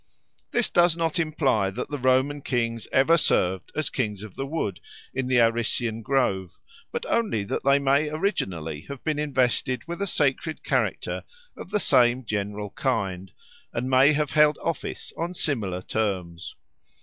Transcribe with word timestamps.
This 0.49 0.71
does 0.71 0.97
not 0.97 1.19
imply 1.19 1.69
that 1.69 1.91
the 1.91 1.99
Roman 1.99 2.41
kings 2.41 2.87
ever 2.91 3.17
served 3.17 3.71
as 3.75 3.91
Kings 3.91 4.23
of 4.23 4.33
the 4.33 4.47
Wood 4.47 4.79
in 5.13 5.27
the 5.27 5.35
Arician 5.39 6.01
grove, 6.01 6.57
but 6.91 7.05
only 7.07 7.43
that 7.43 7.63
they 7.63 7.77
may 7.77 8.09
originally 8.09 8.81
have 8.89 9.03
been 9.03 9.19
invested 9.19 9.87
with 9.87 10.01
a 10.01 10.07
sacred 10.07 10.63
character 10.63 11.23
of 11.55 11.69
the 11.69 11.79
same 11.79 12.25
general 12.25 12.71
kind, 12.71 13.31
and 13.73 13.91
may 13.91 14.13
have 14.13 14.31
held 14.31 14.57
office 14.63 15.13
on 15.19 15.35
similar 15.35 15.83
terms. 15.83 16.55